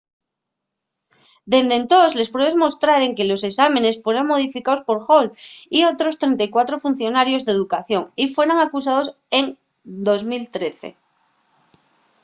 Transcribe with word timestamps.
dende 1.51 1.75
entós 1.81 2.11
les 2.19 2.31
pruebes 2.33 2.61
mostraben 2.65 3.15
que 3.17 3.27
los 3.29 3.41
esámenes 3.51 3.99
fueran 4.03 4.29
modificaos 4.33 4.81
por 4.87 4.97
hall 5.07 5.27
y 5.77 5.79
otros 5.91 6.17
34 6.21 6.75
funcionarios 6.85 7.43
d'educación 7.45 8.03
y 8.23 8.25
fueran 8.35 8.59
acusaos 8.59 9.07
en 9.39 9.45
2013 9.83 10.89